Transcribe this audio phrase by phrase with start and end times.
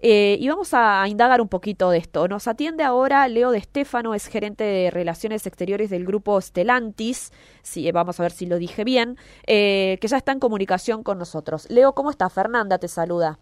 [0.00, 2.28] Eh, y vamos a, indagar un poquito de esto.
[2.28, 7.32] Nos atiende ahora Leo de Stefano, es gerente de Relaciones Exteriores del grupo Stellantis.
[7.62, 9.16] Sí, vamos a ver si lo dije bien,
[9.46, 11.68] eh, que ya está en comunicación con nosotros.
[11.70, 12.28] Leo, ¿cómo está?
[12.28, 13.38] Fernanda te saluda.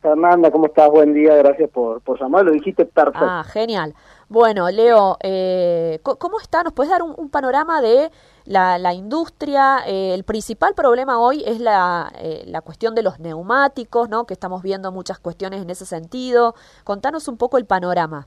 [0.00, 0.90] Fernanda, ¿cómo estás?
[0.90, 3.20] Buen día, gracias por, por llamar, lo dijiste perfecto.
[3.22, 3.94] Ah, genial.
[4.32, 6.62] Bueno, Leo, eh, ¿cómo está?
[6.62, 8.10] ¿Nos puedes dar un, panorama de
[8.46, 9.80] la, industria?
[9.86, 14.24] Eh, el principal problema hoy es la, eh, la cuestión de los neumáticos, ¿no?
[14.24, 16.54] Que estamos viendo muchas cuestiones en ese sentido.
[16.82, 18.26] Contanos un poco el panorama.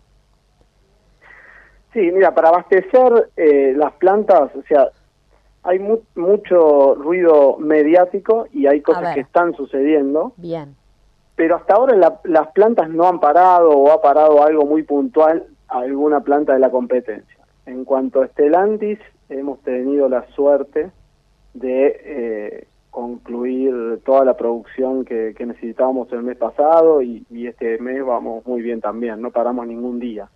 [1.92, 3.32] Sí, mira, para abastecer
[3.76, 4.90] las plantas, o sea,
[5.64, 10.34] hay mucho ruido mediático y hay cosas que están sucediendo.
[10.38, 10.76] Bien
[11.38, 16.22] pero hasta ahora las plantas no han parado o ha parado algo muy puntual alguna
[16.22, 17.46] planta de la competencia.
[17.66, 20.92] En cuanto a Estelantis, hemos tenido la suerte
[21.54, 28.46] de eh, concluir toda la producción que, necesitábamos el mes pasado y, este mes vamos
[28.46, 30.30] muy bien también, no paramos ningún día.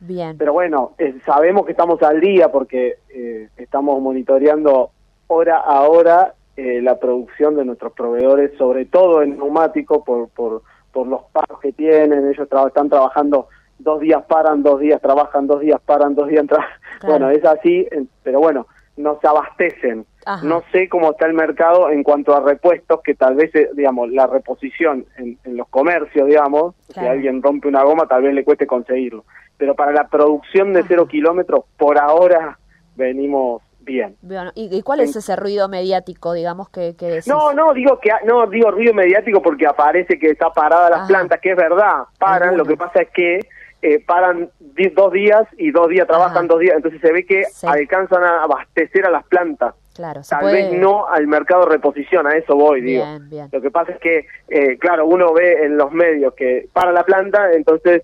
[0.00, 0.36] Bien.
[0.38, 0.92] Pero bueno,
[1.26, 4.90] sabemos que estamos al día porque eh, estamos monitoreando
[5.26, 10.62] hora a hora eh, la producción de nuestros proveedores, sobre todo en neumático, por, por,
[10.92, 12.28] por los paros que tienen.
[12.28, 13.48] Ellos están trabajando
[13.82, 16.80] dos días paran, dos días trabajan, dos días paran, dos días trabajan.
[17.06, 17.88] Bueno, es así,
[18.22, 18.66] pero bueno,
[18.98, 20.04] no se abastecen.
[20.42, 24.10] No sé cómo está el mercado en cuanto a repuestos, que tal vez, eh, digamos,
[24.10, 28.66] la reposición en, los comercios, digamos, si alguien rompe una goma, tal vez le cueste
[28.66, 29.24] conseguirlo.
[29.56, 32.58] Pero para la producción de cero kilómetros, por ahora
[32.96, 34.16] venimos bien.
[34.54, 38.70] ¿y, cuál es ese ruido mediático, digamos, que, que No, no, digo que no digo
[38.70, 42.76] ruido mediático porque aparece que está parada las plantas, que es verdad, paran, lo que
[42.76, 43.40] pasa es que
[43.82, 44.50] eh, paran
[44.94, 49.06] dos días y dos días trabajan dos días, entonces se ve que alcanzan a abastecer
[49.06, 49.74] a las plantas.
[49.94, 53.04] Claro, Tal vez no al mercado reposición, a eso voy, digo.
[53.52, 57.02] Lo que pasa es que, eh, claro, uno ve en los medios que para la
[57.04, 58.02] planta, entonces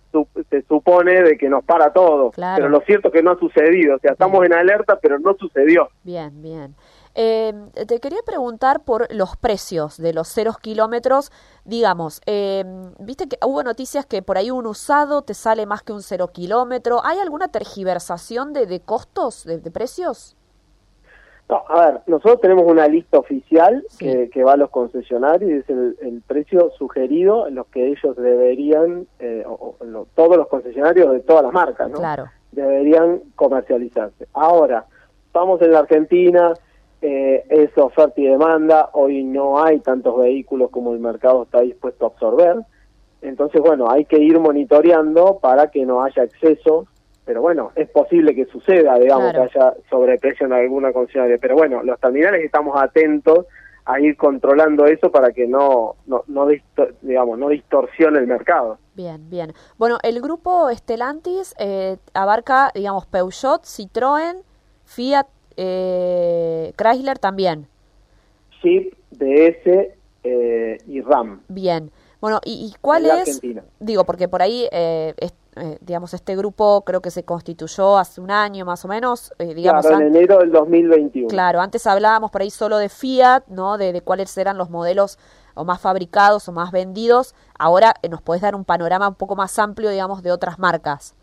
[0.51, 2.33] se supone de que nos para todo.
[2.35, 5.35] Pero lo cierto es que no ha sucedido, o sea, estamos en alerta, pero no
[5.35, 5.89] sucedió.
[6.03, 6.75] Bien, bien.
[7.19, 7.55] Eh,
[7.87, 11.33] te quería preguntar por los precios de los ceros kilómetros.
[11.65, 12.63] Digamos, eh,
[12.99, 16.29] viste que hubo noticias que por ahí un usado te sale más que un cero
[16.29, 17.01] kilómetro.
[17.03, 20.37] ¿Hay alguna tergiversación de, de costos, de, precios?
[21.49, 25.71] No, a ver, nosotros tenemos una lista oficial que, va a los concesionarios y es
[25.71, 29.43] el, precio sugerido en los que ellos deberían, eh,
[30.15, 31.97] todos los concesionarios de todas las marcas, ¿no?
[31.97, 32.27] Claro.
[32.53, 34.29] Deberían comercializarse.
[34.35, 34.85] Ahora,
[35.29, 36.53] estamos en la Argentina,
[37.03, 42.07] eh, es oferta y demanda, hoy no hay tantos vehículos como el mercado está dispuesto
[42.07, 42.57] a absorber,
[43.23, 46.87] entonces bueno, hay que ir monitoreando para que no haya exceso,
[47.25, 51.83] pero bueno, es posible que suceda, digamos, que haya sobreprecio en alguna concesionaria, pero bueno,
[51.83, 53.47] los terminales estamos atentos
[53.87, 56.49] a ir controlando eso para que no, no, no
[57.03, 58.79] digamos, no distorsione el mercado.
[58.95, 59.53] Bien, bien.
[59.79, 64.43] Bueno, el grupo Estelantis eh, abarca, digamos, Peugeot, Citroën,
[64.85, 65.27] Fiat,
[65.57, 67.67] eh, Chrysler también.
[68.63, 71.41] Jeep, DS eh, y Ram.
[71.49, 71.91] Bien.
[72.21, 73.41] Bueno, ¿y, cuál es?
[73.79, 78.31] Digo, porque por ahí, eh, eh, digamos, este grupo creo que se constituyó hace un
[78.31, 79.33] año más o menos.
[79.39, 81.29] digamos, claro, en enero del 2021.
[81.29, 83.79] Claro, antes hablábamos por ahí solo de Fiat, ¿no?
[83.79, 85.19] De, de cuáles eran los modelos
[85.55, 87.35] o más fabricados o más vendidos.
[87.59, 91.15] Ahora nos puedes dar un panorama un poco más amplio, digamos, de otras marcas.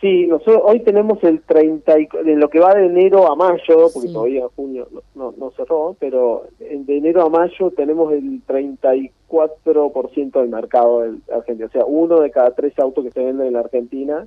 [0.00, 4.08] Sí, nosotros hoy tenemos el 30, de lo que va de enero a mayo, porque
[4.08, 11.00] todavía junio no, no, cerró, pero de enero a mayo tenemos el 34% del mercado
[11.00, 11.66] de Argentina.
[11.66, 14.26] O sea, uno de cada tres autos que se venden en la Argentina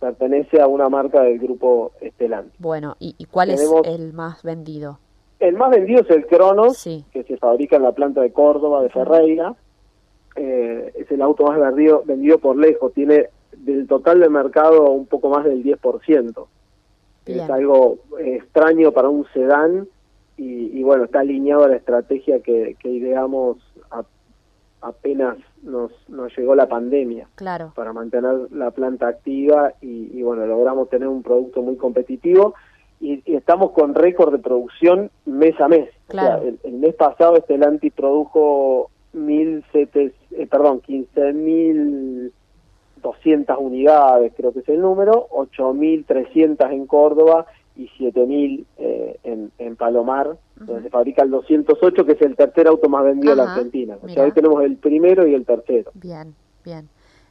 [0.00, 2.56] pertenece a una marca del grupo Estelante.
[2.58, 4.98] Bueno, ¿y, cuál es el más vendido?
[5.38, 8.88] El más vendido es el Cronos, que se fabrica en la planta de Córdoba, de
[8.88, 9.54] Ferreira.
[10.34, 15.06] Eh, es el auto más vendido, vendido por lejos, tiene del total de mercado un
[15.06, 16.46] poco más del 10%.
[17.26, 19.88] Es algo extraño para un sedán
[20.36, 23.58] y, bueno, está alineado a la estrategia que, ideamos
[24.82, 27.26] apenas nos, nos llegó la pandemia.
[27.34, 27.72] Claro.
[27.74, 32.54] Para mantener la planta activa y, bueno, logramos tener un producto muy competitivo
[33.00, 35.90] y, estamos con récord de producción mes a mes.
[36.06, 36.44] Claro.
[36.62, 42.32] el, mes pasado Estelantis produjo mil eh, perdón, 15 mil
[43.06, 49.76] 200 unidades, creo que es el número, 8.300 en Córdoba y 7.000 eh, en, en
[49.76, 53.52] Palomar, donde se fabrica el 208, que es el tercer auto más vendido en la
[53.52, 53.96] Argentina.
[54.02, 55.92] O sea, hoy tenemos el primero y el tercero.
[55.94, 56.88] Bien, bien.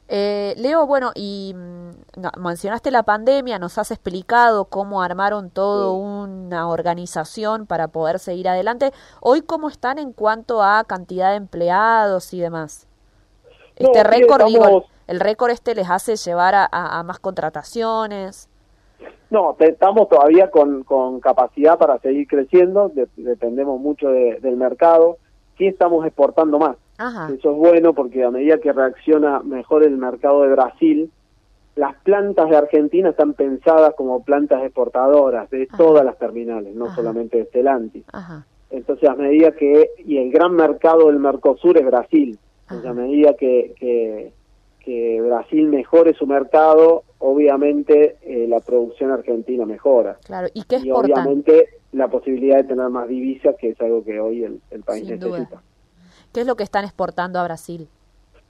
[0.08, 6.68] Eh, Leo, bueno, y mm, mencionaste la pandemia, nos has explicado cómo armaron todo una
[6.68, 8.92] organización para poder seguir adelante.
[9.20, 12.86] Hoy, ¿cómo están en cuanto a cantidad de empleados y demás?
[13.76, 14.42] Este récord,
[15.06, 18.48] el récord este les hace llevar a, más contrataciones.
[19.28, 25.18] No, estamos todavía con, con capacidad para seguir creciendo, dependemos mucho del mercado.
[25.58, 26.76] Sí estamos exportando más.
[27.34, 31.10] Eso es bueno porque a medida que reacciona mejor el mercado de Brasil,
[31.74, 37.36] las plantas de Argentina están pensadas como plantas exportadoras de todas las terminales, no solamente
[37.36, 38.04] de Stellantis.
[38.70, 43.74] Entonces, a medida que, y el gran mercado del Mercosur es Brasil, a medida que,
[43.78, 44.32] que,
[45.20, 50.16] Brasil mejore su mercado, obviamente eh, la producción argentina mejora.
[50.24, 54.20] Claro, y qué Y obviamente la posibilidad de tener más divisas, que es algo que
[54.20, 55.60] hoy el, país necesita.
[56.32, 57.88] ¿Qué es lo que están exportando a Brasil?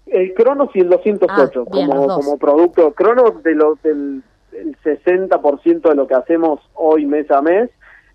[0.04, 2.92] El Cronos y el 208 ah, como, como producto.
[2.92, 4.22] Cronos de lo, del
[4.56, 7.70] el 60% de lo que hacemos hoy mes a mes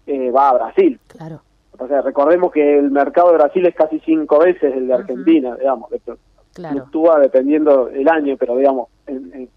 [0.07, 0.99] eh, va a Brasil.
[1.07, 1.41] Claro.
[1.81, 5.55] O sea, recordemos que el mercado de Brasil es casi cinco veces el de Argentina,
[5.55, 5.89] digamos.
[6.53, 6.75] Claro.
[6.75, 9.49] Fluctúa dependiendo el año, pero digamos, en,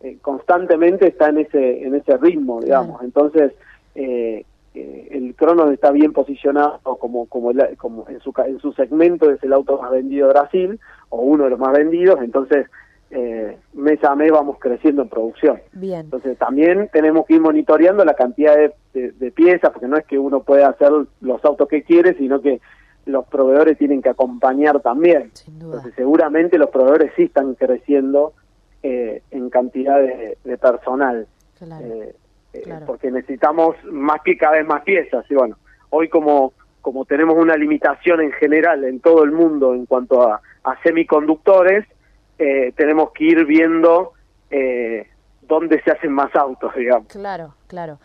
[0.00, 3.02] eh, constantemente está en ese en ese ritmo, digamos.
[3.02, 3.52] Entonces,
[3.94, 9.30] eh, eh, el Cronos está bien posicionado como como, como en su en su segmento
[9.30, 12.68] es el auto más vendido de Brasil o uno de los más vendidos entonces
[13.14, 15.60] eh, mes a mes vamos creciendo en producción.
[15.72, 16.00] Bien.
[16.00, 20.42] Entonces también tenemos que ir monitoreando la cantidad de, piezas porque no es que uno
[20.42, 22.60] pueda hacer los autos que quiere sino que
[23.06, 25.30] los proveedores tienen que acompañar también.
[25.46, 28.32] Entonces seguramente los proveedores sí están creciendo
[28.82, 31.26] eh, en cantidad de, personal.
[31.58, 31.86] Claro.
[31.86, 32.14] Eh,
[32.86, 35.24] porque necesitamos más que cada vez más piezas.
[35.30, 35.56] Y bueno,
[35.90, 40.40] hoy como, como tenemos una limitación en general en todo el mundo en cuanto a,
[40.82, 41.86] semiconductores,
[42.42, 44.12] eh, tenemos que ir viendo
[44.50, 45.08] eh,
[45.42, 47.08] dónde se hacen más autos, digamos.
[47.08, 47.98] Claro, claro.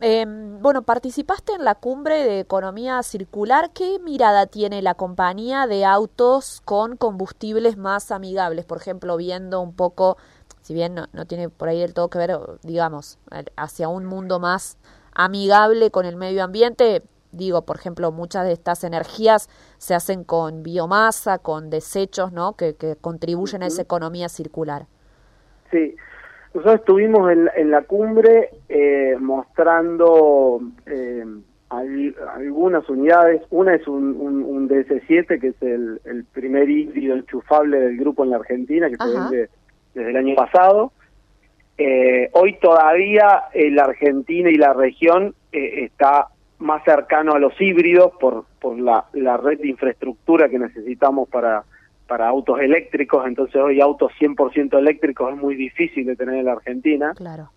[0.00, 3.70] Em, bueno, participaste en la cumbre de economía circular.
[3.72, 8.64] ¿Qué mirada tiene la compañía de autos con combustibles más amigables?
[8.64, 10.16] Por ejemplo, viendo un poco
[10.62, 13.18] si bien no, tiene por ahí del todo que ver, digamos,
[13.56, 14.78] hacia un mundo más
[15.12, 17.02] amigable con el medio ambiente,
[17.32, 19.48] digo, por ejemplo, muchas de estas energías
[19.78, 22.54] se hacen con biomasa, con desechos, ¿no?
[22.56, 24.86] Que, contribuyen a esa economía circular.
[25.70, 25.96] Sí,
[26.54, 31.24] nosotros estuvimos en, la cumbre eh, mostrando eh,
[31.70, 33.42] algunas unidades.
[33.50, 38.36] Una es un, un, DS7, que es el, primer híbrido enchufable del grupo en la
[38.36, 39.48] Argentina, que se vende
[39.94, 40.92] desde el año pasado.
[41.78, 46.28] Eh, hoy todavía la Argentina y la región eh, está
[46.62, 51.64] más cercano a los híbridos por, por la, la red de infraestructura que necesitamos para,
[52.06, 56.52] para autos eléctricos, entonces hoy autos 100% eléctricos es muy difícil de tener en la
[56.52, 57.12] Argentina.
[57.16, 57.50] Claro.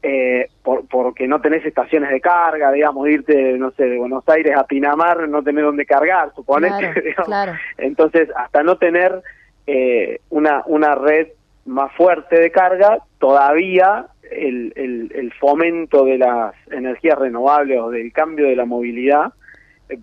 [0.00, 4.56] Eh, por, porque no tenés estaciones de carga, digamos, irte, no sé, de Buenos Aires
[4.56, 7.14] a Pinamar, no tener dónde cargar, suponete.
[7.24, 7.54] claro.
[7.76, 9.20] Entonces, hasta no tener
[9.66, 11.28] eh, una, una red
[11.66, 14.72] más fuerte de carga, todavía el,
[15.14, 19.32] el, fomento de las energías renovables o del cambio de la movilidad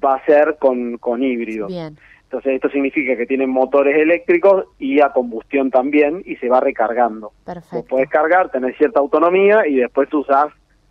[0.03, 1.71] va a ser con, con híbridos.
[1.71, 7.31] Entonces esto significa que tienen motores eléctricos y a combustión también y se va recargando.
[7.45, 7.85] Perfecto.
[7.87, 10.47] puedes cargar, tener cierta autonomía y después usas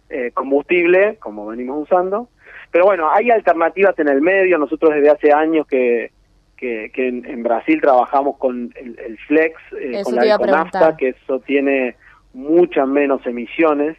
[0.08, 2.28] eh, combustible, como venimos usando.
[2.70, 4.58] Pero bueno, hay alternativas en el medio.
[4.58, 6.12] Nosotros desde hace años que,
[6.56, 11.96] que, en, Brasil trabajamos con el, Flex, eh, con la Econafta, que eso tiene
[12.34, 13.96] muchas menos emisiones.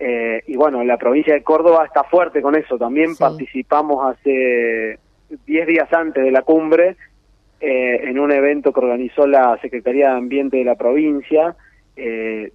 [0.00, 2.78] Eh, y bueno, la provincia de Córdoba está fuerte con eso.
[2.78, 4.98] También participamos hace
[5.46, 6.96] 10 días antes de la cumbre
[7.60, 11.56] eh, en un evento que organizó la Secretaría de Ambiente de la provincia,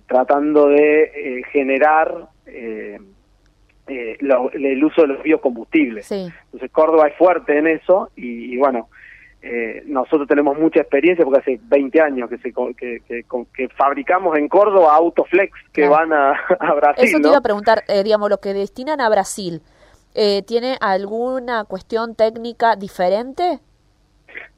[0.07, 2.29] tratando de generar
[3.87, 6.09] el uso de los biocombustibles.
[6.09, 8.87] Entonces Córdoba es fuerte en eso y bueno,
[9.45, 14.47] eh, nosotros tenemos mucha experiencia porque hace 20 años que, se, que, que, fabricamos en
[14.47, 16.33] Córdoba Autoflex que van a,
[16.77, 17.03] Brasil.
[17.03, 19.61] Eso te iba a preguntar, eh, digamos, lo que destinan a Brasil,
[20.15, 23.59] eh, ¿tiene alguna cuestión técnica diferente?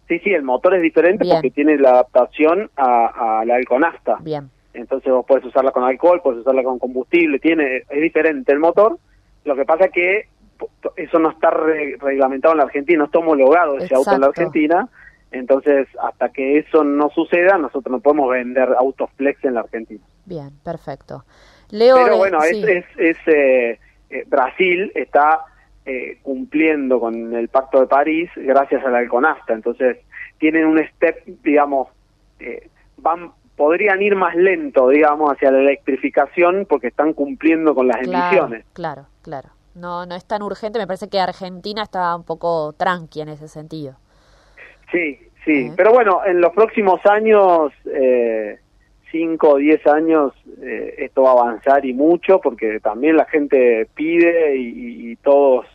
[0.07, 4.17] Sí, sí, el motor es diferente porque tiene la adaptación a, la alconasta.
[4.21, 4.51] Bien.
[4.75, 8.99] Entonces vos puedes usarla con alcohol, puedes usarla con combustible, tiene es diferente el motor.
[9.45, 10.27] Lo que pasa es que
[10.95, 14.89] eso no está reglamentado en la Argentina, no está homologado ese auto en la Argentina,
[15.31, 20.03] entonces hasta que eso no suceda, nosotros no podemos vender autos flex en la Argentina.
[20.25, 21.25] Bien, perfecto.
[21.71, 25.41] Leo, Pero bueno, es, es, eh, eh, Brasil está
[25.85, 29.97] eh, cumpliendo con el Pacto de París gracias a la Alconasta, entonces
[30.37, 31.89] tienen un step, digamos,
[32.97, 38.65] van podrían ir más lento, digamos, hacia la electrificación porque están cumpliendo con las emisiones.
[38.73, 40.79] Claro, claro no, no es tan urgente.
[40.79, 43.95] Me parece que Argentina está un poco tranqui en ese sentido.
[44.91, 45.71] Sí, sí.
[45.75, 48.59] Pero bueno, en los próximos años, eh,
[49.11, 50.33] 5 o 10 años,
[50.97, 55.65] esto va a avanzar y mucho, porque también la gente pide y, todos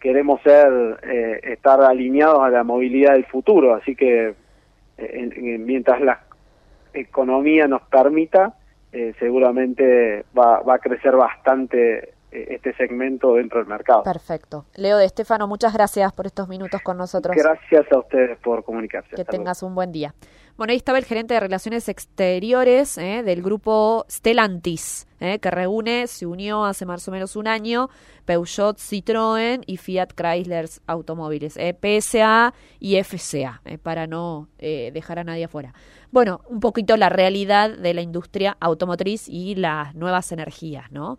[0.00, 0.98] queremos ser,
[1.42, 3.74] estar alineados a la movilidad del futuro.
[3.74, 4.34] Así que
[5.58, 6.20] mientras la
[6.94, 8.54] economía nos permita,
[9.18, 14.02] seguramente va, va a crecer bastante eh, este segmento dentro del mercado.
[14.02, 14.66] Perfecto.
[14.74, 17.36] Leo de Estefano, muchas gracias por estos minutos con nosotros.
[17.36, 19.14] Gracias a ustedes por comunicarse.
[19.14, 20.14] Que tengas un buen día.
[20.56, 26.06] Bueno, ahí estaba el gerente de Relaciones Exteriores eh, del grupo Stellantis, eh, que reúne,
[26.06, 27.88] se unió hace más o menos un año,
[28.26, 35.72] Peugeot, Citroën y Fiat Chrysler Automóviles, PSA y FCA, para no dejar a nadie afuera.
[36.12, 41.16] Bueno, un poquito la realidad de la industria automotriz y las nuevas energías, ¿no?